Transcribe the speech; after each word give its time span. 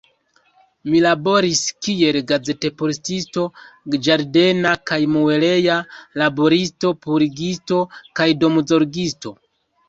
Mi 0.91 0.99
laboris 1.05 1.59
kiel 1.87 2.15
gazetportisto, 2.31 3.43
ĝardena 4.07 4.71
kaj 4.93 4.97
mueleja 5.17 5.77
laboristo, 6.23 6.95
purigisto 7.05 7.79
kaj 8.23 8.29
domzorgisto. 8.47 9.37